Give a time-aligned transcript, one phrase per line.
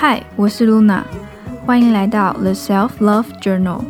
[0.00, 1.02] 嗨，我是 Luna，
[1.66, 3.80] 欢迎来到 The Self Love Journal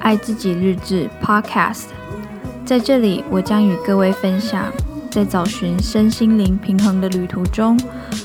[0.00, 1.84] 爱自己日志 Podcast。
[2.64, 4.72] 在这里，我将与各位分享，
[5.08, 7.78] 在找寻身心灵平衡的旅途中，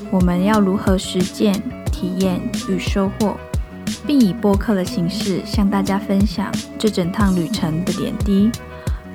[0.09, 1.53] 我们要如何实践、
[1.91, 3.37] 体验与收获，
[4.07, 8.49] 并以播客的形式向大家分享这整趟旅程的点滴。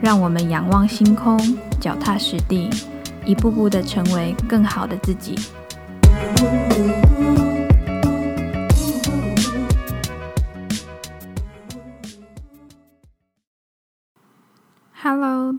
[0.01, 1.37] 让我们仰望星空，
[1.81, 2.71] 脚踏实地，
[3.25, 5.35] 一步步的成为更好的自己。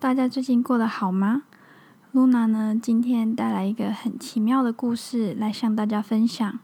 [0.04, 1.44] 大家最近过得好吗
[2.14, 6.60] ？Luna 呢，今天带来一个很奇妙的故事来向大家分享。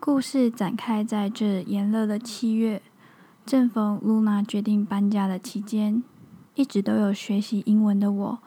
[0.00, 2.80] 故事展开在这炎热的七月，
[3.44, 6.02] 正逢 Luna 决定搬家的期间。
[6.54, 8.38] 一直都有学习英文的我，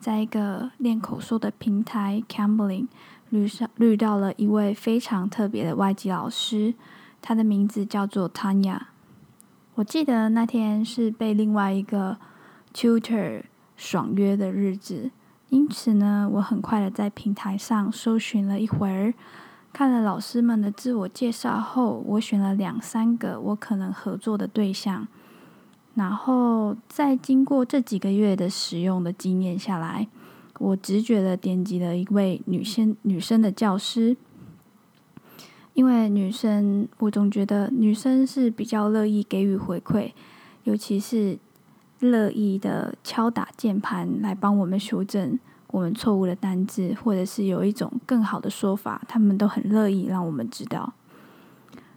[0.00, 2.86] 在一个练口说的平台 Cambly
[3.28, 6.72] 遇上遇到了一位非常特别的外籍老师，
[7.20, 8.80] 他的名字叫做 Tanya。
[9.74, 12.16] 我记得那天是被另外一个
[12.72, 13.42] tutor
[13.76, 15.10] 爽约的日子，
[15.50, 19.12] 因此呢，我很快的在平台上搜寻了一会儿，
[19.72, 25.06] 看了老师们的自我介绍后，我选了两三个我可能合作的对象，
[25.94, 30.08] 然后再经过这几个月的使用的经验下来，
[30.58, 34.16] 我直觉的点击了一位女生女生的教师，
[35.74, 40.12] 因为女生，我总觉得女生是比较乐意给予回馈，
[40.64, 41.38] 尤其是。
[42.00, 50.92] 乐意的敲打键盘来帮我们修正我们错误的单字，或者是有一种更好的说法，他们都很乐意让我们知道。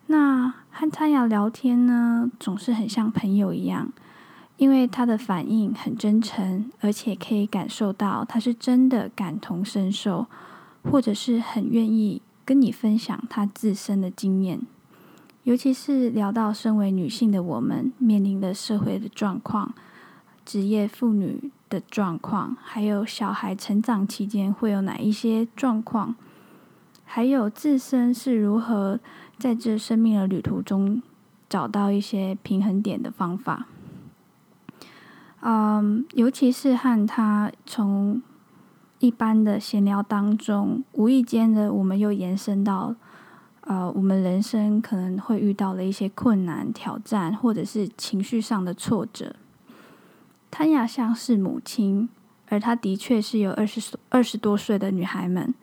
[0.08, 3.92] 那和他要聊天呢，总是很像朋友一样，
[4.58, 10.26] 因为他的反应很真诚，而且可以感受到他是真的感同身受，
[10.84, 14.60] 或者是很愿意跟你分享他自身的经验。
[15.44, 19.74] 尤其是聊到身为女性的我们面临的社会的状况。
[20.50, 26.16] 职业妇女的状况，还有小孩成长期间会有哪一些状况，
[27.06, 29.00] 还有自身是如何
[29.38, 31.04] 在这生命的旅途中
[31.48, 33.68] 找到一些平衡点的方法。
[35.42, 38.20] 嗯，尤其是和他从
[38.98, 42.96] 一般的闲聊当中，无意间的我们又延伸到，
[43.62, 49.36] 呃，我们人生可能会遇到的一些困难、挑战，或者是情绪上的挫折。
[50.52, 52.10] 谭雅像是母亲，
[52.48, 55.54] 而她的确是有二十二十多岁的女孩们，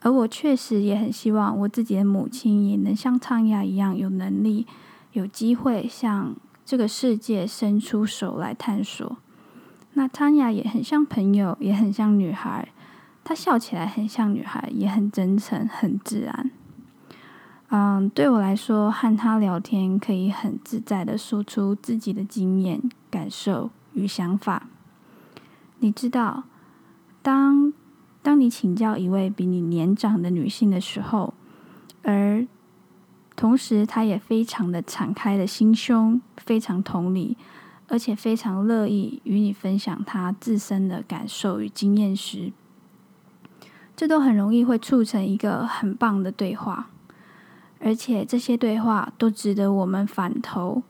[0.00, 4.66] 而我确实也很希望我自己的母亲也能像谭雅一样有能力、
[5.12, 6.34] 有机会向
[6.64, 9.16] 这个世界伸出手来探索。
[9.92, 12.68] 那谭雅也很像朋友，也很像女孩，
[13.22, 16.50] 她笑起来很像女孩，也很真诚、很自然。
[17.68, 23.70] 嗯，对我来说，和她聊天可以很自在地说出自己的经验、感受。
[23.94, 24.68] 与想法，
[25.78, 26.44] 你知道，
[27.22, 27.72] 当
[28.22, 31.34] 当你请教一位比你年长的女性的时候，
[32.02, 32.46] 而
[33.34, 37.36] 同时她也非常的敞开的心胸，非常同理，
[37.88, 42.52] 而且非常乐意与你分享她自身的感受与经验时，
[43.96, 46.90] 这都很容易会促成一个很棒的对话，
[47.80, 50.82] 而且这些对话都值得我们反头。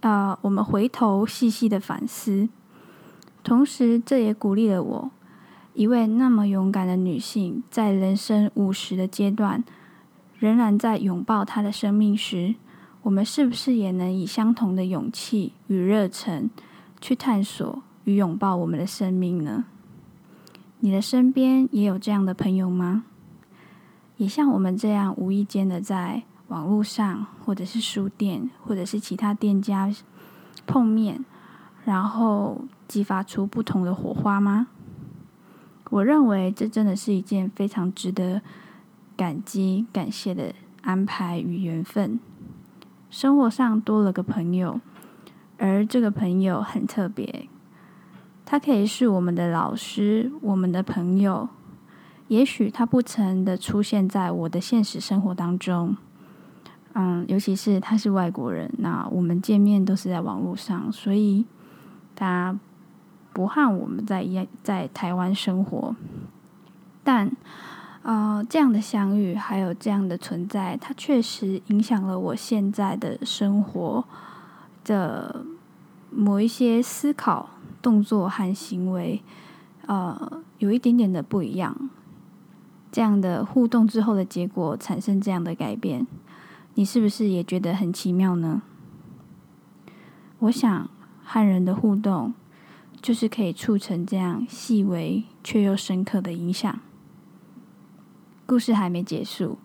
[0.00, 2.48] 啊、呃，我们回头细细的反思，
[3.42, 5.10] 同时这也鼓励了我，
[5.72, 9.64] 一位那么勇敢的女性，在人生五十的阶段，
[10.38, 12.54] 仍然在拥抱她的生命时，
[13.02, 16.48] 我们是不是也能以相同的勇气与热忱，
[17.00, 19.64] 去探索与拥抱我们的生命呢？
[20.80, 23.04] 你的身边也有这样的朋友吗？
[24.18, 26.22] 也像我们这样无意间的在。
[26.48, 29.92] 网络上，或者是书店，或者是其他店家
[30.66, 31.24] 碰面，
[31.84, 34.68] 然后激发出不同的火花吗？
[35.90, 38.42] 我认为这真的是一件非常值得
[39.16, 42.18] 感激、感谢的安排与缘分。
[43.10, 44.80] 生活上多了个朋友，
[45.56, 47.48] 而这个朋友很特别，
[48.44, 51.48] 他可以是我们的老师、我们的朋友。
[52.28, 55.96] 也许他不曾的出现在我的现实生活当中。
[56.94, 61.44] 嗯，尤其是他是外国人，那我们见面都是在网络上，所以
[62.14, 62.58] 他
[63.32, 65.96] 不和我们在一在台湾生活。
[67.02, 67.30] 但，
[68.02, 74.04] 呃，这样的相遇还有这样的存在，它确实影响了我现在的生活
[74.84, 75.44] 的
[76.10, 77.50] 某一些思考、
[77.82, 79.20] 动作和行为，
[79.86, 81.76] 呃，有一点点的不一样。
[82.92, 86.06] 这样的互动之后的结果，产生这样的改变。
[86.76, 88.62] 你是不是也觉得很奇妙呢？
[90.40, 90.90] 我想
[91.22, 92.34] 和人的互动，
[93.00, 96.80] 就是可以促成这样细微却又深刻的影响。
[98.44, 99.58] 故事还没结束。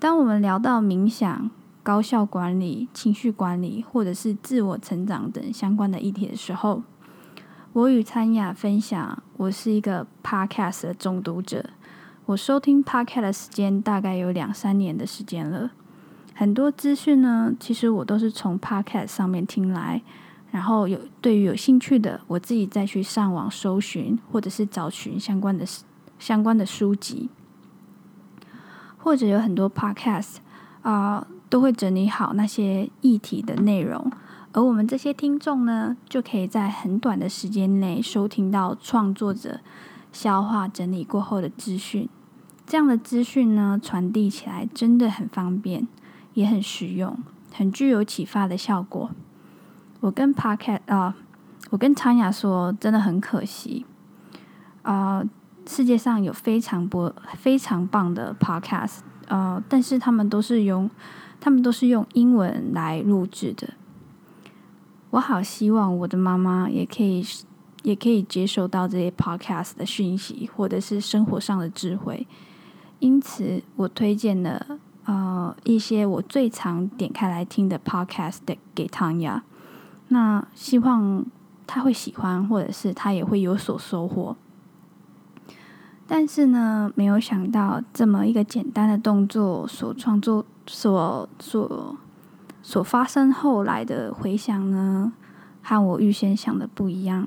[0.00, 1.50] 当我们聊到冥想、
[1.84, 6.82] 高效管理、情绪管理，或者是自我成长等相关的议题的时候，
[7.72, 11.70] 我与参雅分享，我是一个 Podcast 的中毒者。
[12.26, 15.70] 我收听 Podcast 的时间大概有两三年的时间了。
[16.34, 20.02] 很多资讯呢，其实我都是从 Podcast 上面听来，
[20.50, 25.64] 然后有对于有兴趣的，我自己再去上网搜寻，或者是找寻相关的
[26.18, 27.28] 相关的书籍。
[29.04, 30.36] 或者有很多 podcast
[30.82, 34.10] 啊、都会整理好那些议题的内容，
[34.52, 39.58] 而我们这些听众呢，就可以在很短的时间内收听到创作者
[40.12, 42.08] 消化整理过后的资讯。
[42.64, 45.88] 这样的资讯呢，传递起来真的很方便，
[46.34, 47.18] 也很实用，
[47.52, 49.10] 很具有启发的效果。
[50.00, 51.16] 我跟 podcast 啊、
[51.70, 53.84] 我跟昌雅说，真的很可惜
[54.82, 55.22] 啊。
[55.64, 58.98] 世界上有非常多非常棒的 podcast，
[59.28, 60.90] 呃，但是他们都是用
[61.40, 63.74] 他们都是用英文来录制的。
[65.10, 67.24] 我好希望我的妈妈也可以
[67.84, 72.26] 也可以接受到这些 podcast 的讯息，或者是生活上的智慧。
[72.98, 78.38] 因此，我推荐了呃一些我最常点开来听的 podcast
[78.74, 79.42] 给 Tanya。
[80.08, 81.24] 那希望
[81.66, 84.36] 他会喜欢，或者是他也会有所收获。
[86.06, 91.96] 但是呢，没有想到这么一个简单的动作所创作、所所
[92.62, 95.12] 所发生后来的回响呢，
[95.62, 97.26] 和我预先想的不一样。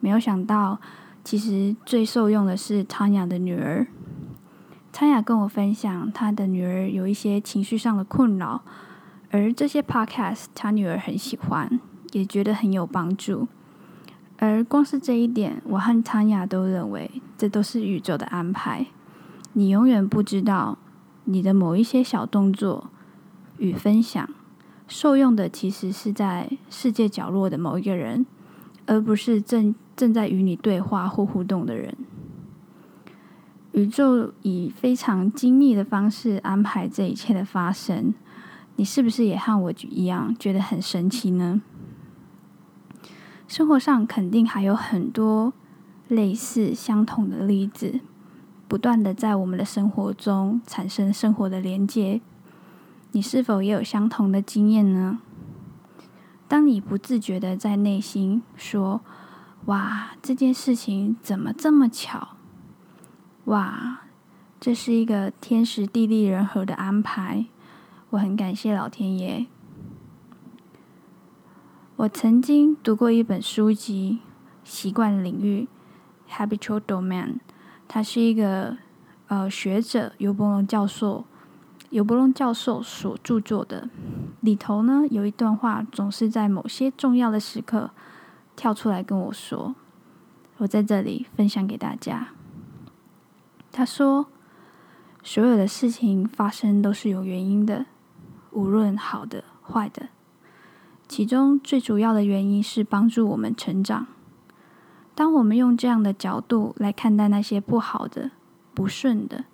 [0.00, 0.80] 没有想到，
[1.22, 3.86] 其实最受用的是汤雅的女儿。
[5.00, 8.60] 汤雅跟我分享，她的女儿有一些情绪上的困扰，
[9.30, 11.78] 而这些 podcast 她女儿很喜欢，
[12.10, 13.46] 也觉得很有帮助。
[14.38, 18.86] 而光是这一点，我和汤雅都认为，这都是宇宙的安排。
[19.52, 20.76] 你永远不知道，
[21.26, 22.90] 你的某一些小动作
[23.58, 24.28] 与分享，
[24.88, 28.26] 受用的其实是在世界角落的某一个人，
[28.86, 31.96] 而不是正正在与你对话或互动的人。
[33.78, 38.12] 宇宙以非常精密的方式安排这一切的发生，
[38.74, 41.62] 你是不是也和我一样觉得很神奇呢？
[43.46, 45.52] 生活上肯定还有很多
[46.08, 48.00] 类似相同的例子，
[48.66, 52.20] 不断的在我们的生活中产生生活的连接。
[53.12, 55.20] 你是否也有相同的经验呢？
[56.48, 59.00] 当你不自觉的在内心说
[59.66, 62.37] ：“哇，这件事情怎么这么巧？
[63.48, 64.00] 哇，
[64.60, 67.46] 这是一个天时地利人和的安排。”
[68.10, 69.46] 我很感谢老天爷。
[71.96, 74.18] 我曾经读过一本书籍
[74.68, 75.66] 《习惯领域》
[76.30, 77.36] （Habitual Domain），
[77.88, 78.76] 它是一个
[79.28, 81.24] 呃学者尤伯龙教授
[81.88, 83.88] 尤伯龙教授所著作的。
[84.42, 87.90] 里头呢有一段话，总是在某些重要的时刻
[88.54, 89.74] 跳出来跟我说，
[90.58, 92.28] 我在这里分享给大家。
[93.78, 94.26] 他说
[95.22, 97.86] ：“所有的事情发生都是有原因的，
[98.50, 100.08] 无论好的坏的。”
[101.06, 104.08] 其中最主要的原因是帮助我们成长。
[105.14, 108.32] 当我们用这样的角度来看待那些不好的、
[108.74, 109.44] 不顺的，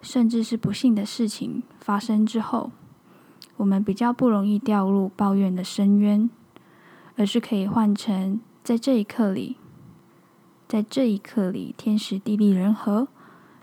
[0.00, 2.70] 甚至是不幸的事情发生之后，
[3.56, 6.30] 我们比较不容易掉入抱怨的深渊，
[7.16, 9.56] 而是可以换成在这一刻里，
[10.68, 13.08] 在这一刻里天时地利人和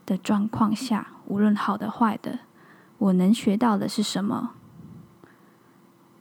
[0.05, 2.39] 的状况下，无论好的坏的，
[2.98, 4.51] 我能学到的是什么？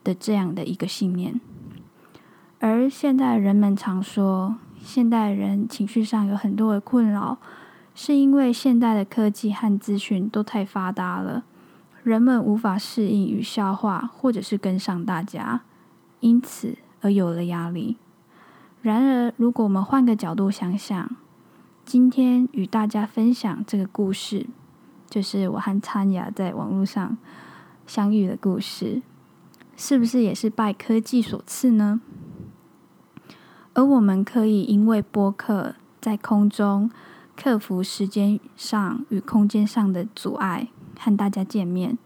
[0.03, 1.41] 的这样的一个信念，
[2.59, 7.37] 而现在人们常说，现代人情绪上有很多的困扰，
[7.95, 11.45] 是因为现代的科技和资讯都太发达了，
[12.03, 15.61] 人们无法适应与消化，或者是跟上大家，
[16.21, 17.99] 因此而有了压力。
[18.81, 21.15] 然而，如果我们换个角度想想，
[21.93, 24.47] 今天与大家分享这个故事，
[25.09, 27.19] 就是我和参雅在网络上
[27.85, 29.03] 相遇的故事。
[29.77, 32.01] 是不是也是拜科技所赐呢？
[33.73, 36.89] 而我们可以因为播客在空中
[37.37, 41.99] 克服时间上与空间上的阻碍，和大家见面，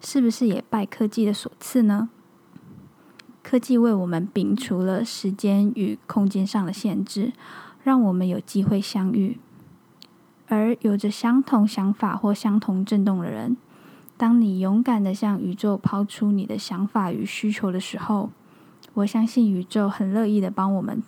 [0.00, 2.08] 是不是也拜科技的所赐呢？
[3.42, 7.32] 科技为我们摒除了时间与空间上的限制，
[7.84, 9.38] 让我们有机会相遇，
[10.48, 13.58] 而有着相同想法或相同震动的人，
[14.16, 18.30] 当你勇敢地向宇宙抛出你的想法与需求的时候，
[18.94, 21.02] 我相信宇宙很乐意的帮我们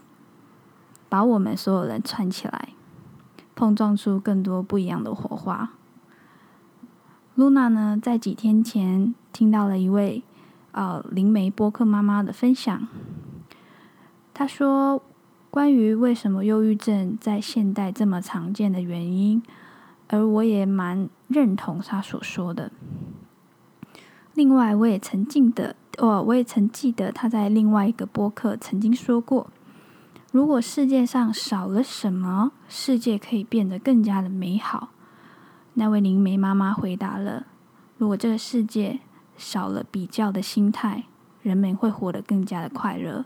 [1.09, 2.69] 把我们所有人串起来，
[3.55, 5.71] 碰撞出更多不一样的火花。
[7.35, 10.23] 露娜呢，在几天前听到了一位
[10.73, 12.87] 呃灵媒播客妈妈的分享，
[14.35, 15.03] 她说
[15.57, 19.43] 关于为什么忧郁症在现代这么常见的原因。
[20.09, 22.71] 而我也蛮认同他所说的。
[24.35, 29.47] 另外，我也曾记得，哦，我也曾记得他在另外一个播客曾经说过：
[30.31, 34.91] 如果世界上少了什么，世界可以变得更加的美好。
[35.73, 37.47] 那位灵媒妈妈回答了：
[37.97, 39.01] 如果这个世界
[39.39, 41.05] 少了比较的心态，
[41.41, 43.25] 人们会活得更加的快乐。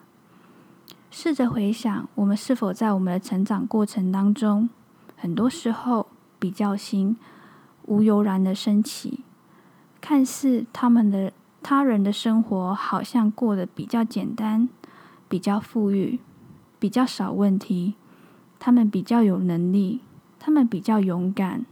[1.11, 4.71] 试着回想，我们是否在我们的成长过程当中，
[5.17, 6.07] 很多时候。
[6.41, 7.19] 比较心
[7.85, 9.25] 无由然的升起，
[10.01, 14.67] 看似他们的他人的生活好像过得比较简单、
[15.29, 16.19] 比较富裕、
[16.79, 17.97] 比较少问题，
[18.59, 20.01] 他们比较有能力，
[20.39, 21.67] 他们比较勇敢，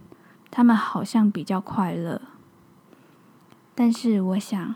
[0.51, 2.21] 他们好像比较快乐。
[3.73, 4.75] 但是我想，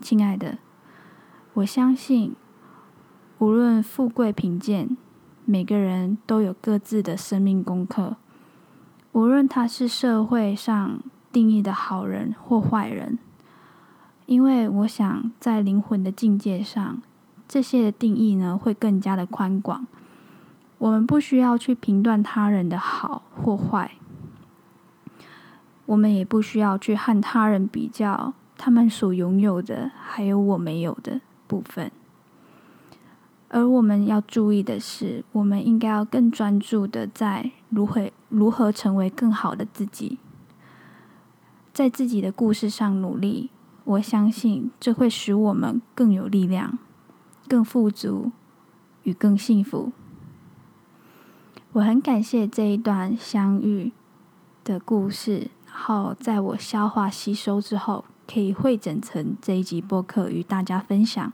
[0.00, 0.58] 亲爱的，
[1.54, 2.36] 我相信，
[3.40, 4.96] 无论富贵贫贱，
[5.44, 8.16] 每个人都有各自的生命功课。
[9.12, 13.16] 无论他是社会上定义的好人或坏人，
[14.26, 17.00] 因为我想在灵魂的境界上，
[17.46, 19.86] 这些的定义呢会更加的宽广。
[20.78, 23.92] 我们不需要去评断他人的好或坏，
[25.86, 31.92] 我们也不需要去和他人比较他们所拥有的还有我没有的部分。
[33.50, 40.18] 而我们要注意的是，我们应该要更专注的在如何如何成为更好的自己，
[41.72, 43.50] 在自己的故事上努力。
[43.84, 46.78] 我相信这会使我们更有力量、
[47.48, 48.32] 更富足
[49.04, 49.92] 与更幸福。
[51.72, 53.92] 我很感谢这一段相遇
[54.62, 61.32] 的故事，然后在我消化吸收之后，可以汇整成这一集播客与大家分享。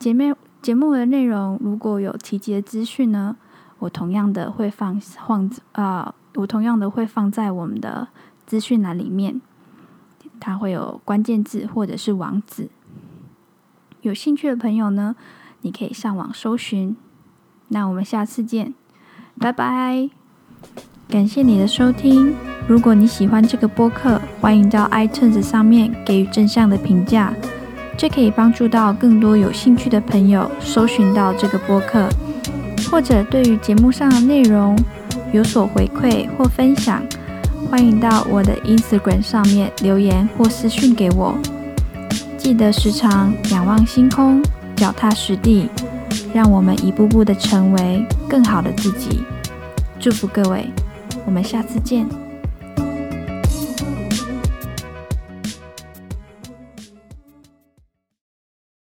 [0.00, 0.34] 姐妹。
[0.66, 3.36] 节目的内容如果有提及的资讯呢，
[3.78, 8.08] 我同样的会放放啊、呃，我同样的会放在我们的
[8.48, 9.40] 资讯栏里面，
[10.40, 12.68] 它会有关键字或者是网址。
[14.00, 15.14] 有兴趣的朋友呢，
[15.60, 16.96] 你可以上网搜寻。
[17.68, 18.74] 那我们下次见，
[19.38, 20.10] 拜拜！
[21.08, 22.34] 感谢你的收听。
[22.66, 27.32] 如果你喜欢这个播客，欢迎到 iTunes 上面给予正向的评价。
[27.96, 32.08] 这可以帮助到更多有兴趣的朋友搜寻到这个播客，
[32.90, 34.76] 或者对于节目上的内容
[35.32, 37.02] 有所回馈或分享，
[37.70, 41.34] 欢迎到我的 Instagram 上面留言或私讯给我。
[42.36, 44.42] 记得时常仰望星空，
[44.76, 45.68] 脚踏实地，
[46.34, 49.24] 让我们一步步的成为更好的自己。
[49.98, 50.70] 祝福各位，
[51.24, 52.25] 我们下次见。